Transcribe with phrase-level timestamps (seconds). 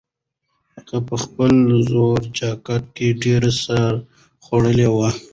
[0.75, 1.53] هغه په خپل
[1.89, 4.01] زوړ جاکټ کې ډېر ساړه
[4.43, 5.09] خوړلي وو.